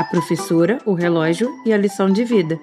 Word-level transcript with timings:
A 0.00 0.04
professora, 0.04 0.78
o 0.86 0.94
relógio 0.94 1.54
e 1.66 1.74
a 1.74 1.76
lição 1.76 2.08
de 2.10 2.24
vida. 2.24 2.58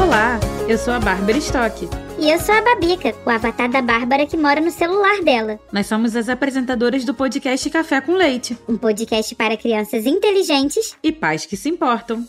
Olá, 0.00 0.38
eu 0.68 0.78
sou 0.78 0.92
a 0.94 1.00
Bárbara 1.00 1.38
Stock. 1.38 1.88
E 2.18 2.30
eu 2.30 2.38
sou 2.38 2.54
a 2.54 2.62
Babica, 2.62 3.14
o 3.26 3.30
avatar 3.30 3.68
da 3.70 3.82
Bárbara 3.82 4.26
que 4.26 4.36
mora 4.36 4.60
no 4.60 4.70
celular 4.70 5.22
dela. 5.22 5.58
Nós 5.72 5.86
somos 5.86 6.14
as 6.14 6.28
apresentadoras 6.28 7.04
do 7.04 7.14
podcast 7.14 7.68
Café 7.70 8.00
com 8.00 8.14
Leite 8.14 8.56
Um 8.68 8.76
podcast 8.76 9.34
para 9.34 9.56
crianças 9.56 10.06
inteligentes. 10.06 10.96
e 11.02 11.12
pais 11.12 11.46
que 11.46 11.56
se 11.56 11.68
importam. 11.68 12.24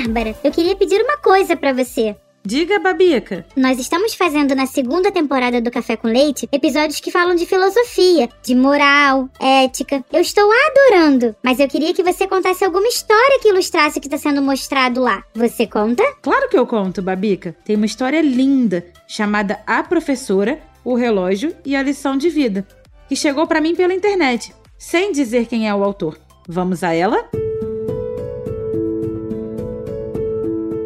Bárbara, 0.00 0.34
eu 0.42 0.50
queria 0.50 0.74
pedir 0.74 1.02
uma 1.02 1.18
coisa 1.18 1.54
pra 1.54 1.74
você. 1.74 2.16
Diga, 2.42 2.78
Babica. 2.78 3.44
Nós 3.54 3.78
estamos 3.78 4.14
fazendo 4.14 4.54
na 4.54 4.64
segunda 4.64 5.12
temporada 5.12 5.60
do 5.60 5.70
Café 5.70 5.94
com 5.94 6.08
Leite 6.08 6.48
episódios 6.50 7.00
que 7.00 7.10
falam 7.10 7.34
de 7.34 7.44
filosofia, 7.44 8.30
de 8.42 8.54
moral, 8.54 9.28
ética. 9.38 10.02
Eu 10.10 10.22
estou 10.22 10.50
adorando, 10.50 11.36
mas 11.42 11.60
eu 11.60 11.68
queria 11.68 11.92
que 11.92 12.02
você 12.02 12.26
contasse 12.26 12.64
alguma 12.64 12.88
história 12.88 13.40
que 13.42 13.50
ilustrasse 13.50 13.98
o 13.98 14.00
que 14.00 14.06
está 14.06 14.16
sendo 14.16 14.40
mostrado 14.40 15.02
lá. 15.02 15.22
Você 15.34 15.66
conta? 15.66 16.02
Claro 16.22 16.48
que 16.48 16.56
eu 16.56 16.66
conto, 16.66 17.02
Babica. 17.02 17.54
Tem 17.62 17.76
uma 17.76 17.84
história 17.84 18.22
linda 18.22 18.86
chamada 19.06 19.60
A 19.66 19.82
Professora, 19.82 20.62
o 20.82 20.94
Relógio 20.94 21.54
e 21.62 21.76
a 21.76 21.82
Lição 21.82 22.16
de 22.16 22.30
Vida, 22.30 22.66
que 23.06 23.14
chegou 23.14 23.46
para 23.46 23.60
mim 23.60 23.74
pela 23.74 23.92
internet, 23.92 24.54
sem 24.78 25.12
dizer 25.12 25.44
quem 25.44 25.68
é 25.68 25.74
o 25.74 25.84
autor. 25.84 26.18
Vamos 26.48 26.82
a 26.82 26.94
ela? 26.94 27.28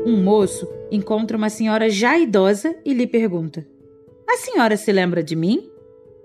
Um 0.05 0.23
moço 0.23 0.69
encontra 0.91 1.37
uma 1.37 1.49
senhora 1.49 1.89
já 1.89 2.19
idosa 2.19 2.77
e 2.85 2.93
lhe 2.93 3.07
pergunta: 3.07 3.67
A 4.29 4.37
senhora 4.37 4.77
se 4.77 4.93
lembra 4.93 5.23
de 5.23 5.35
mim? 5.35 5.71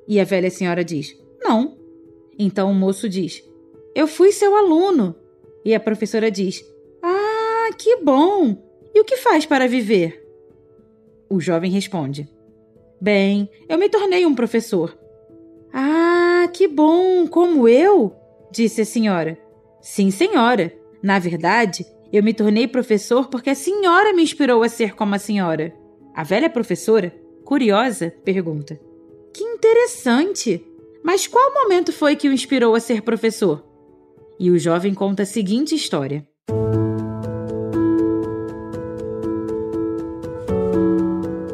E 0.08 0.20
a 0.20 0.26
velha 0.26 0.50
senhora 0.50 0.84
diz: 0.84 1.18
Não. 1.42 1.78
Então 2.38 2.70
o 2.70 2.76
moço 2.76 3.08
diz: 3.08 3.42
Eu 3.96 4.06
fui 4.06 4.32
seu 4.32 4.56
aluno. 4.56 5.16
E 5.64 5.74
a 5.74 5.80
professora 5.80 6.30
diz: 6.30 6.62
Ah, 7.02 7.70
que 7.78 7.98
bom! 7.98 8.58
E 8.94 9.00
o 9.00 9.06
que 9.06 9.16
faz 9.16 9.46
para 9.46 9.68
viver? 9.68 10.28
O 11.30 11.40
jovem 11.40 11.72
responde: 11.72 12.28
Bem, 13.00 13.50
eu 13.70 13.78
me 13.78 13.88
tornei 13.88 14.26
um 14.26 14.36
professor. 14.36 14.98
Ah, 15.72 16.50
que 16.52 16.68
bom! 16.68 17.28
Como 17.28 17.68
eu? 17.68 18.14
disse 18.52 18.82
a 18.82 18.86
senhora. 18.86 19.38
Sim, 19.80 20.12
senhora. 20.12 20.74
Na 21.02 21.18
verdade, 21.18 21.86
eu 22.12 22.24
me 22.24 22.34
tornei 22.34 22.68
professor 22.68 23.30
porque 23.30 23.52
a 23.52 23.56
senhora 23.56 24.14
me 24.14 24.24
inspirou 24.24 24.64
a 24.64 24.70
ser 24.70 24.96
como 24.96 25.14
a 25.14 25.20
senhora. 25.20 25.74
A 26.16 26.24
velha 26.24 26.50
professora, 26.50 27.14
curiosa, 27.46 28.12
pergunta: 28.26 28.80
Que 29.34 29.44
interessante! 29.44 30.66
Mas 31.04 31.28
qual 31.28 31.54
momento 31.54 31.94
foi 31.94 32.16
que 32.16 32.28
o 32.28 32.34
inspirou 32.34 32.76
a 32.76 32.80
ser 32.80 33.04
professor? 33.04 33.64
E 34.40 34.50
o 34.50 34.58
jovem 34.58 34.94
conta 34.94 35.24
a 35.24 35.26
seguinte 35.26 35.76
história. 35.76 36.28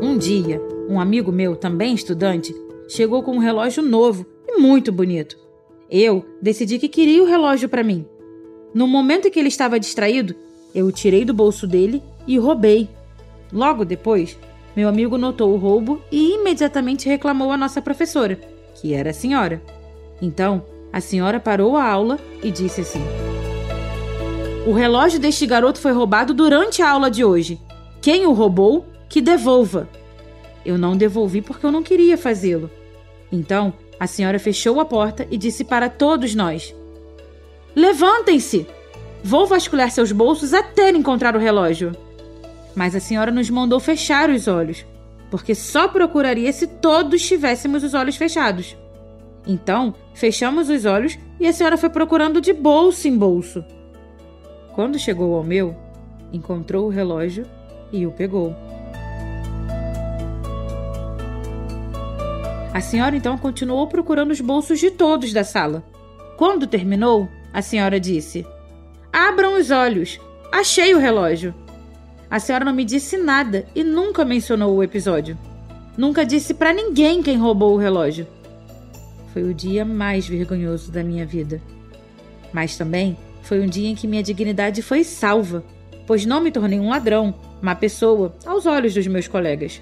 Um 0.02 0.17
dia, 0.17 0.61
um 0.89 1.00
amigo 1.00 1.31
meu, 1.31 1.56
também 1.56 1.94
estudante, 1.94 2.56
chegou 2.88 3.22
com 3.22 3.36
um 3.36 3.39
relógio 3.39 3.83
novo 3.83 4.26
e 4.48 4.58
muito 4.58 4.92
bonito. 4.92 5.38
Eu 5.89 6.26
decidi 6.42 6.80
que 6.80 6.88
queria 6.88 7.22
o 7.22 7.26
relógio 7.26 7.67
para 7.67 7.83
mim. 7.83 8.06
No 8.73 8.88
momento 8.88 9.28
em 9.28 9.31
que 9.31 9.39
ele 9.39 9.48
estava 9.48 9.80
distraído, 9.80 10.36
eu 10.75 10.87
o 10.87 10.91
tirei 10.91 11.23
do 11.23 11.33
bolso 11.33 11.65
dele 11.65 12.03
e 12.27 12.37
roubei. 12.37 12.89
Logo 13.52 13.86
depois, 13.86 14.37
meu 14.75 14.89
amigo 14.89 15.17
notou 15.17 15.53
o 15.53 15.58
roubo 15.58 16.02
e 16.11 16.33
imediatamente 16.33 17.08
reclamou 17.08 17.49
à 17.49 17.55
nossa 17.55 17.81
professora, 17.81 18.37
que 18.75 18.93
era 18.93 19.11
a 19.11 19.14
senhora. 19.14 19.64
Então, 20.21 20.65
a 20.91 20.99
senhora 20.99 21.39
parou 21.39 21.77
a 21.77 21.89
aula 21.89 22.19
e 22.43 22.52
disse 22.52 22.81
assim: 22.81 23.02
O 24.67 24.73
relógio 24.73 25.19
deste 25.19 25.47
garoto 25.47 25.80
foi 25.80 25.93
roubado 25.93 26.33
durante 26.33 26.81
a 26.81 26.91
aula 26.91 27.09
de 27.09 27.23
hoje. 27.23 27.58
Quem 28.02 28.25
o 28.25 28.33
roubou, 28.33 28.85
que 29.08 29.21
devolva. 29.21 29.87
Eu 30.65 30.77
não 30.77 30.97
devolvi 30.97 31.41
porque 31.41 31.65
eu 31.65 31.71
não 31.71 31.83
queria 31.83 32.17
fazê-lo. 32.17 32.69
Então, 33.31 33.73
a 33.97 34.08
senhora 34.08 34.39
fechou 34.39 34.80
a 34.80 34.85
porta 34.85 35.25
e 35.31 35.37
disse 35.37 35.64
para 35.64 35.89
todos 35.89 36.35
nós: 36.35 36.75
Levantem-se! 37.73 38.67
Vou 39.27 39.47
vasculhar 39.47 39.89
seus 39.89 40.11
bolsos 40.11 40.53
até 40.53 40.91
encontrar 40.91 41.36
o 41.36 41.39
relógio. 41.39 41.93
Mas 42.75 42.95
a 42.95 42.99
senhora 42.99 43.31
nos 43.31 43.49
mandou 43.49 43.80
fechar 43.80 44.30
os 44.30 44.47
olhos, 44.47 44.86
porque 45.31 45.55
só 45.55 45.87
procuraria 45.87 46.53
se 46.53 46.67
todos 46.67 47.27
tivéssemos 47.27 47.83
os 47.83 47.95
olhos 47.95 48.17
fechados. 48.17 48.77
Então, 49.47 49.95
fechamos 50.14 50.69
os 50.69 50.85
olhos 50.85 51.17
e 51.39 51.47
a 51.47 51.53
senhora 51.53 51.75
foi 51.75 51.89
procurando 51.89 52.39
de 52.39 52.53
bolso 52.53 53.08
em 53.08 53.17
bolso. 53.17 53.65
Quando 54.75 54.99
chegou 54.99 55.33
ao 55.33 55.43
meu, 55.43 55.75
encontrou 56.31 56.85
o 56.85 56.91
relógio 56.91 57.47
e 57.91 58.05
o 58.05 58.11
pegou. 58.11 58.55
A 62.71 62.80
senhora 62.80 63.15
então 63.15 63.39
continuou 63.39 63.87
procurando 63.87 64.30
os 64.30 64.39
bolsos 64.39 64.80
de 64.80 64.91
todos 64.91 65.33
da 65.33 65.43
sala. 65.43 65.83
Quando 66.37 66.67
terminou, 66.67 67.27
a 67.52 67.64
senhora 67.64 67.99
disse: 67.99 68.45
Abram 69.17 69.58
os 69.58 69.71
olhos. 69.71 70.20
Achei 70.52 70.93
o 70.93 70.99
relógio. 70.99 71.55
A 72.30 72.37
senhora 72.37 72.65
não 72.65 72.73
me 72.73 72.83
disse 72.83 73.15
nada 73.15 73.65
e 73.73 73.81
nunca 73.81 74.26
mencionou 74.26 74.76
o 74.76 74.83
episódio. 74.83 75.37
Nunca 75.98 76.26
disse 76.26 76.53
para 76.53 76.73
ninguém 76.73 77.23
quem 77.23 77.37
roubou 77.37 77.73
o 77.73 77.77
relógio. 77.77 78.27
Foi 79.31 79.43
o 79.43 79.53
dia 79.53 79.86
mais 79.86 80.27
vergonhoso 80.27 80.92
da 80.92 81.02
minha 81.02 81.26
vida. 81.26 81.61
Mas 82.52 82.76
também 82.76 83.17
foi 83.42 83.61
um 83.61 83.67
dia 83.67 83.87
em 83.87 83.95
que 83.95 84.05
minha 84.05 84.21
dignidade 84.21 84.81
foi 84.81 85.02
salva, 85.05 85.64
pois 86.05 86.26
não 86.26 86.42
me 86.42 86.52
tornei 86.52 86.77
um 86.77 86.89
ladrão, 86.89 87.33
uma 87.61 87.73
pessoa, 87.73 88.36
aos 88.45 88.65
olhos 88.65 88.93
dos 88.93 89.08
meus 89.08 89.30
colegas. 89.30 89.82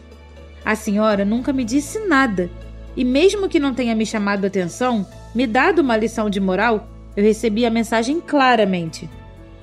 A 0.64 0.76
senhora 0.76 1.26
nunca 1.26 1.52
me 1.52 1.64
disse 1.64 1.98
nada, 2.06 2.52
e 2.96 3.04
mesmo 3.04 3.50
que 3.50 3.60
não 3.60 3.74
tenha 3.74 3.96
me 3.96 4.06
chamado 4.06 4.44
a 4.44 4.48
atenção, 4.48 5.04
me 5.34 5.48
dado 5.48 5.80
uma 5.80 5.98
lição 5.98 6.30
de 6.30 6.40
moral, 6.40 6.88
eu 7.18 7.24
recebi 7.24 7.66
a 7.66 7.72
mensagem 7.72 8.22
claramente. 8.22 9.10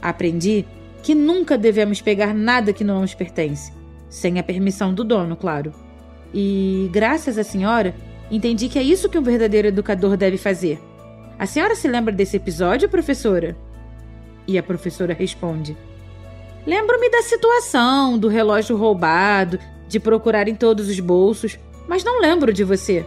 Aprendi 0.01 0.67
que 1.03 1.15
nunca 1.15 1.57
devemos 1.57 2.01
pegar 2.01 2.35
nada 2.35 2.73
que 2.73 2.85
não 2.85 3.01
nos 3.01 3.15
pertence, 3.15 3.73
sem 4.09 4.39
a 4.39 4.43
permissão 4.43 4.93
do 4.93 5.05
dono, 5.05 5.37
claro. 5.37 5.73
E, 6.33 6.89
graças 6.93 7.39
à 7.39 7.45
senhora, 7.45 7.95
entendi 8.31 8.69
que 8.69 8.79
é 8.79 8.83
isso 8.83 9.09
que 9.09 9.19
um 9.19 9.23
verdadeiro 9.23 9.69
educador 9.69 10.17
deve 10.17 10.37
fazer. 10.37 10.81
A 11.39 11.47
senhora 11.47 11.75
se 11.75 11.89
lembra 11.89 12.13
desse 12.13 12.37
episódio, 12.37 12.89
professora? 12.89 13.57
E 14.47 14.59
a 14.59 14.63
professora 14.63 15.15
responde: 15.15 15.77
Lembro-me 16.67 17.11
da 17.11 17.23
situação, 17.23 18.19
do 18.19 18.29
relógio 18.29 18.77
roubado, 18.77 19.59
de 19.89 19.99
procurar 19.99 20.49
em 20.49 20.55
todos 20.55 20.89
os 20.89 21.01
bolsos, 21.01 21.59
mas 21.89 22.05
não 22.05 22.21
lembro 22.21 22.53
de 22.53 22.63
você, 22.63 23.05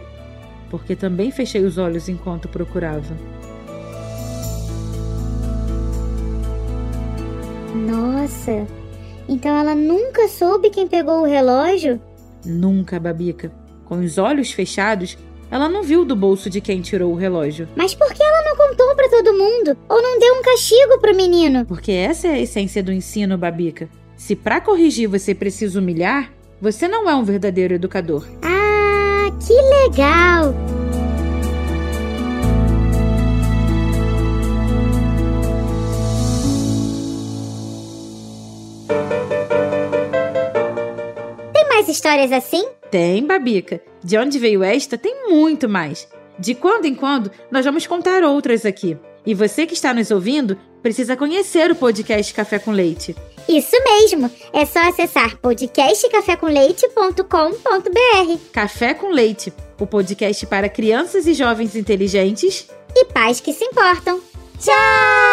porque 0.68 0.96
também 0.96 1.30
fechei 1.30 1.62
os 1.62 1.78
olhos 1.78 2.08
enquanto 2.08 2.48
procurava. 2.48 3.16
Nossa, 7.74 8.66
então 9.28 9.56
ela 9.56 9.74
nunca 9.74 10.28
soube 10.28 10.70
quem 10.70 10.86
pegou 10.86 11.22
o 11.22 11.26
relógio? 11.26 12.00
Nunca, 12.44 13.00
Babica. 13.00 13.52
Com 13.84 14.00
os 14.00 14.16
olhos 14.16 14.52
fechados, 14.52 15.18
ela 15.50 15.68
não 15.68 15.82
viu 15.82 16.04
do 16.04 16.16
bolso 16.16 16.48
de 16.48 16.60
quem 16.60 16.80
tirou 16.80 17.12
o 17.12 17.16
relógio. 17.16 17.68
Mas 17.76 17.94
por 17.94 18.12
que 18.12 18.22
ela 18.22 18.42
não 18.44 18.56
contou 18.56 18.94
pra 18.94 19.08
todo 19.08 19.36
mundo? 19.36 19.76
Ou 19.88 20.02
não 20.02 20.18
deu 20.18 20.34
um 20.34 20.42
castigo 20.42 20.98
pro 21.00 21.16
menino? 21.16 21.64
Porque 21.66 21.92
essa 21.92 22.28
é 22.28 22.32
a 22.32 22.40
essência 22.40 22.82
do 22.82 22.92
ensino, 22.92 23.36
Babica. 23.36 23.88
Se 24.16 24.36
pra 24.36 24.60
corrigir 24.60 25.08
você 25.08 25.34
precisa 25.34 25.78
humilhar, 25.78 26.32
você 26.60 26.88
não 26.88 27.08
é 27.08 27.14
um 27.14 27.24
verdadeiro 27.24 27.74
educador. 27.74 28.26
Ah, 28.42 29.30
que 29.44 29.52
legal! 29.52 30.54
Histórias 41.94 42.32
assim? 42.32 42.66
Tem, 42.90 43.26
Babica. 43.26 43.80
De 44.02 44.18
onde 44.18 44.38
veio 44.38 44.62
esta, 44.62 44.98
tem 44.98 45.26
muito 45.28 45.66
mais. 45.68 46.06
De 46.38 46.54
quando 46.54 46.84
em 46.84 46.94
quando, 46.94 47.30
nós 47.50 47.64
vamos 47.64 47.86
contar 47.86 48.22
outras 48.22 48.66
aqui. 48.66 48.98
E 49.26 49.34
você 49.34 49.66
que 49.66 49.74
está 49.74 49.92
nos 49.94 50.10
ouvindo 50.10 50.58
precisa 50.82 51.16
conhecer 51.16 51.70
o 51.70 51.76
podcast 51.76 52.34
Café 52.34 52.58
com 52.58 52.70
Leite. 52.70 53.16
Isso 53.48 53.76
mesmo! 53.84 54.30
É 54.52 54.66
só 54.66 54.80
acessar 54.88 55.36
podcastcafécomleite.com.br 55.38 58.38
Café 58.52 58.94
com 58.94 59.10
Leite, 59.10 59.52
o 59.80 59.86
podcast 59.86 60.46
para 60.46 60.68
crianças 60.68 61.26
e 61.26 61.34
jovens 61.34 61.76
inteligentes 61.76 62.68
e 62.94 63.06
Pais 63.06 63.40
que 63.40 63.52
se 63.52 63.64
importam. 63.64 64.20
Tchau! 64.58 65.23